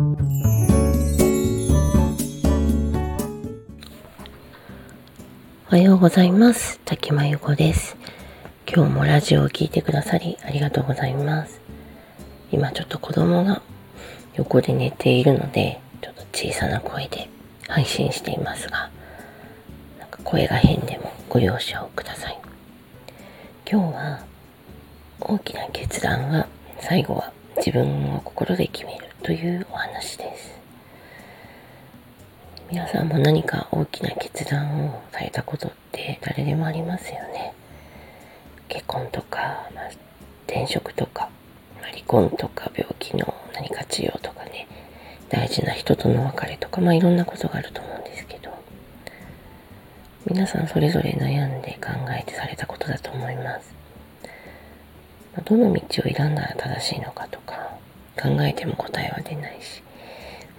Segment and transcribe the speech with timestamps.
[0.00, 0.02] お
[5.72, 6.80] はようございます。
[6.86, 7.98] 滝真由子です。
[8.66, 11.60] 今日もラジオを聴いてくださりありがとうございます。
[12.50, 13.60] 今ちょっと子供が
[14.36, 17.28] 横で寝ているので、ちょっと小さな声で
[17.68, 18.88] 配信していますが、
[19.98, 22.40] なんか声が変でもご了承ください。
[23.70, 24.24] 今日は
[25.20, 26.46] 大きな決断は
[26.80, 30.60] 最後は自分の心で決めるというお話です。
[32.70, 37.52] 皆さんも何か大きな決断をされたことって誰でもありますよね。
[38.68, 39.90] 結婚とか、まあ、
[40.46, 41.28] 転職とか、
[41.80, 44.68] まあ、離婚とか病気の何か治療とかね、
[45.28, 48.50] 大事な人との別れとか、まあいろんなことがあると思うんですけど、
[50.26, 53.79] 皆さんそれぞれ悩んで考えてされたことだと思います。
[55.44, 57.76] どの道を選んだら正しいのかとか、
[58.20, 59.82] 考えても答えは出ないし、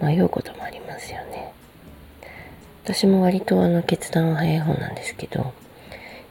[0.01, 1.53] 迷うこともありますよね。
[2.83, 5.45] 私も割とあの決断は早い方なんですけど、や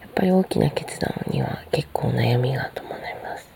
[0.08, 3.46] っぱり大きな決断には結構悩みが伴います。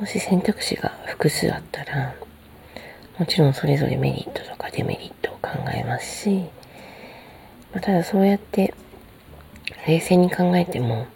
[0.00, 2.14] もし選択肢が複数あったら、
[3.18, 6.44] もちろんそれぞれメリットとかデメリットを考えますし、
[7.72, 8.74] まあ、ただそうやって
[9.86, 11.06] 冷静に考えても、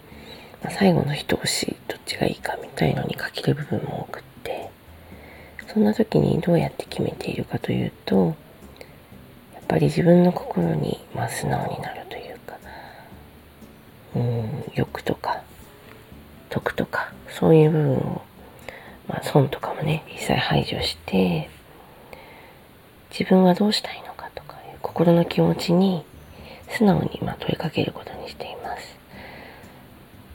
[0.69, 4.71] 最後の一押しどっちがいいかみたいのに欠ける部分も多くって、
[5.73, 8.35] そんな時にどうやって決めているかというと
[9.55, 12.59] やっ、ぱり自分の心に、まあ、素直になるというか、
[14.17, 15.43] うん、欲とか、
[16.51, 18.23] 得とか、そういう部分を、
[19.09, 21.49] まあ、損とかもね、一切排除して、
[23.11, 26.05] 自分はどうしたいのかとかいう心の気持ちに
[26.69, 28.60] 素直にま問いかけることにしています。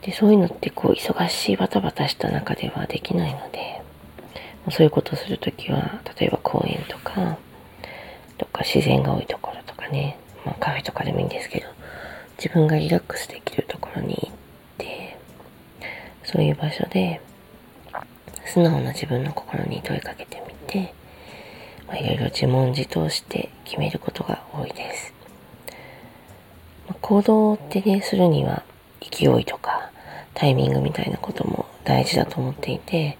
[0.05, 3.81] で、そういうのってこう忙しいバタバタした中ではできないので、
[4.69, 7.37] そういうことをするときは、例えば公園とか、
[8.37, 11.65] とか自然が多いところとかね、まあ、カフェとかでもいいんですけど、
[12.37, 14.31] 自分がリラックスできるところに行っ
[14.77, 15.17] て、
[16.23, 17.19] そういう場所で、
[18.45, 20.93] 素直な自分の心に問いかけてみて、
[21.87, 25.13] ま、いろいろ自問自答して決めることが多いです。
[26.87, 28.63] まあ、行動ってね、するには
[29.01, 29.84] 勢いとか
[30.35, 33.17] タイミングみたいなことも大事だと思っていて、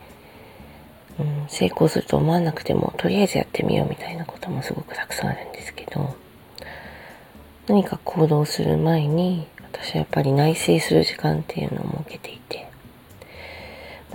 [1.17, 6.15] うん、成功すると思わなくても、とりあえずやってみようみたいなこともすごくたくさんあるんですけど、
[7.67, 12.67] 何か行動する前に、私はやっぱり内省する時間っていうのを設けていて、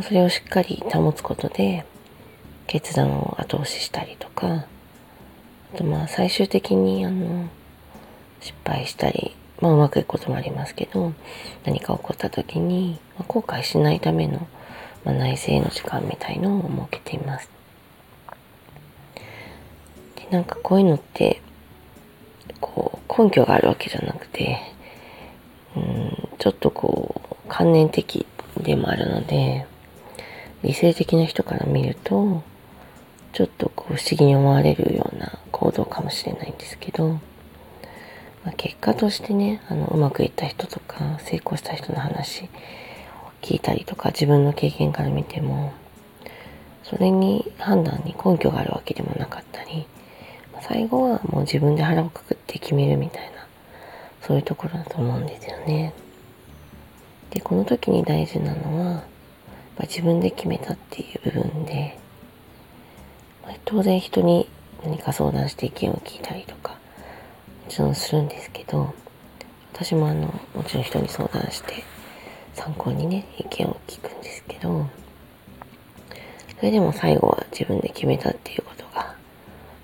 [0.02, 1.84] それをしっかり保つことで、
[2.66, 4.66] 決断を後押ししたりとか、
[5.74, 7.48] あとまあ最終的にあの、
[8.40, 11.12] 失敗したり、まあうまくいくこともありますけど、
[11.64, 14.46] 何か起こった時に、ま後悔しないための
[15.04, 17.50] まあ、内省の時間みたいのを設けています。
[20.16, 21.40] でなんかこういうのって、
[22.60, 24.60] こう、根拠があるわけじゃなくて、
[25.76, 28.26] うん、ちょっとこう、観念的
[28.58, 29.66] でもあるので、
[30.62, 32.42] 理性的な人から見ると、
[33.32, 37.18] ちょっとこう不思議に思われるような行動かもしれないんですけど、
[38.44, 42.48] まあ、結果としてね、あの、うまくいった人とか、成功した人の話を
[43.42, 45.72] 聞いたりとか自分の経験から見ても
[46.84, 49.86] それに判断に根拠があるわけでもなかったり
[50.62, 53.46] 最後はもう自分で腹をくくって決めるみたいな
[54.22, 55.94] そういうところだと思うんですよね。
[57.30, 59.04] でこの時に大事なのは
[59.80, 61.98] 自分で決めたっていう部分で、
[63.64, 64.46] 当然人に
[64.84, 66.69] 何か相談して意見を聞いたりとか
[67.70, 68.92] ちろんするんですけど
[69.72, 71.84] 私もあのもちろん人に相談して
[72.54, 74.86] 参考にね、意見を聞くんですけど、
[76.58, 79.14] それでも最後は自分で決めたっていうことが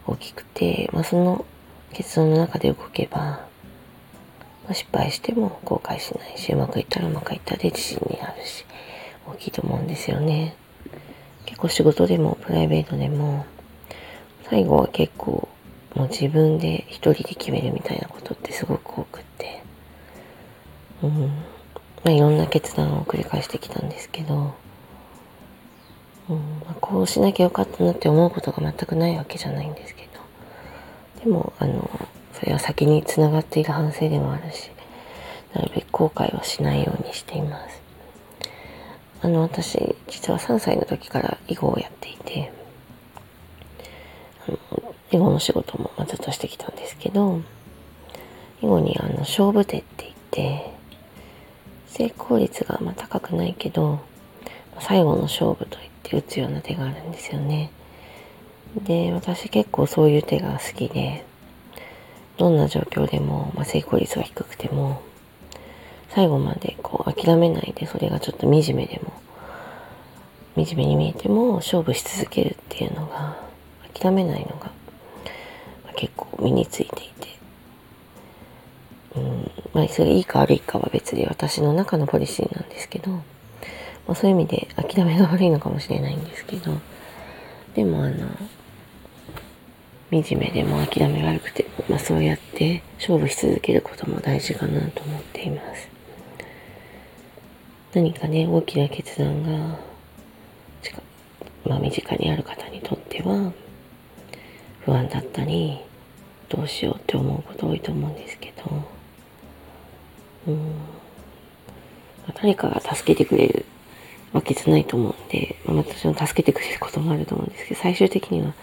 [0.06, 1.46] 大きくて、まあ、その
[1.92, 3.46] 結論の中で動けば、ま
[4.70, 8.66] あ、失敗しても後悔しないし、うまくいったらうまくいったで自信になるし、
[9.26, 10.54] 大きいと思うんですよね。
[11.46, 13.46] 結構仕事でもプライベートでも、
[14.50, 15.48] 最後は結構
[15.96, 19.62] もう自分で一人で決めるみたいなことってすごく多くって、
[21.02, 21.20] うん。
[21.22, 21.30] ま
[22.04, 24.54] あ、いろんな決断を繰り返してきたんですけど、
[26.28, 26.36] うん。
[26.66, 30.06] まあ、こうしなきゃよかったなって思うことが全くないわけじゃないんですけ
[31.16, 31.88] ど、でも、あの、
[32.34, 34.70] それは先につながっている反省でもあるし、
[35.54, 37.80] なるべく後悔はしないようにしています。
[39.22, 42.52] あの、私、実は3歳の時から囲碁をやっていて、
[45.16, 47.40] 囲碁の仕事もずっとしてきたんですけど、
[48.62, 50.72] 囲碁にあの、勝負手って言って、
[51.86, 54.00] 成功率がま高くないけど、
[54.78, 57.70] 最後の勝負と言って打つような手があるんですよね。
[58.84, 61.24] で、私結構そういう手が好きで、
[62.36, 65.00] どんな状況でも、まあ、成功率は低くても、
[66.10, 69.12] 最後までこう諦めないで、それがちょっと惨めでも、
[70.62, 73.36] 惨めに見えても勝負し続けるっていうのが、
[73.98, 74.70] 諦めないのが、
[75.96, 77.28] 結構身についていて、
[79.16, 83.22] うん、まあそれいいか悪いかは別で私の中のポリシーなんですけど、ま
[84.08, 86.72] あそういう意味で諦めが悪いのかもしれないんですけど、
[87.74, 88.28] でもあの、
[90.10, 95.88] 惨めでも諦め悪くて、まあそうやって勝負し続けることも大事かなと思っています。
[97.94, 99.78] 何かね、大きな決断が、
[101.64, 103.52] まあ身近にある方にとっては、
[104.86, 105.80] 不安だったり、
[106.48, 108.84] どうしようって思うこと多いと思うんですけど、
[110.46, 110.74] うん、
[112.34, 113.66] 誰かが助けてくれる
[114.32, 118.54] わけじゃないと思うんで、私も助けてくれることもあると思うんですけど、最終的には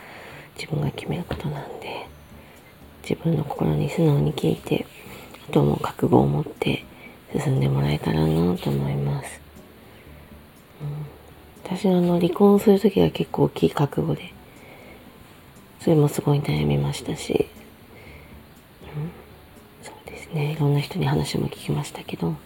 [0.58, 2.08] 自分が決めることなんで、
[3.02, 4.86] 自分の心に素直に聞いて、
[5.50, 6.86] あとも覚悟を持って
[7.38, 9.42] 進んでもらえたらなと思います。
[10.82, 14.34] うん、私はあの離婚するときは結構大きい覚悟で、
[15.84, 17.46] それもすごい悩みましたし、
[18.96, 19.12] うん、
[19.84, 22.38] そうですね、いろんな人に話も聞きましたけど、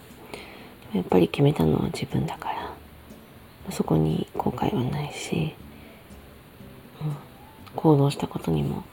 [0.92, 5.54] やっぱり決めたのは自分だから、そこに後悔はないし、
[7.00, 7.16] うん、
[7.76, 8.84] 行動したことにも、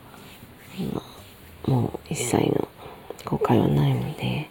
[0.78, 1.02] 今、
[1.66, 2.68] もう一切の
[3.24, 4.50] 後悔はないので、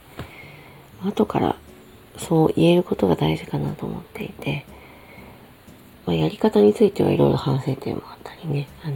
[1.05, 1.55] 後から
[2.17, 4.65] そう言えることが大事かなと思っていて、
[6.07, 8.95] まあ、やり方についてはいろいろ反省点もあったりね、あの、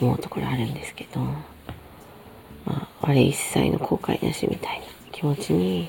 [0.00, 1.36] 思うところあるんですけど、ま
[2.66, 5.88] あ、あれ一切の後悔なしみたいな気持ちに、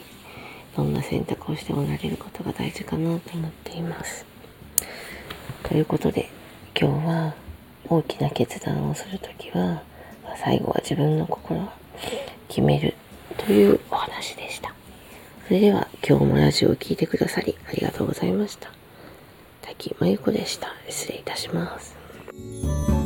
[0.76, 4.26] どんな選択をしておられることが大事かなと思っています。
[5.64, 6.30] ということで、
[6.80, 7.34] 今日は
[7.90, 9.82] 大きな決断をするときは、
[10.44, 11.70] 最後は自分の心を
[12.48, 12.94] 決める
[13.38, 14.74] というお話でした。
[15.48, 18.70] それでは今日もラジオを聴いてくださりありがとうございました。
[19.62, 20.70] 滝真由子でした。
[20.90, 22.97] 失礼いたします。